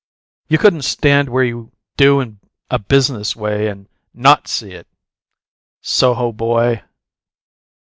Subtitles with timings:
[0.49, 2.39] You couldn't stand where you do in
[2.71, 4.87] a business way and NOT see it.
[5.83, 6.81] Soho, boy!